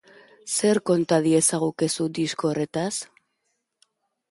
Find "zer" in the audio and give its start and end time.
0.53-0.79